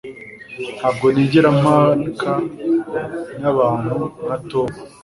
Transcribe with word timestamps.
ntabwo 0.77 1.05
nigera 1.13 1.49
mpaka 1.59 2.31
n'abantu 3.41 3.97
nka 4.23 4.37
tom 4.49 4.69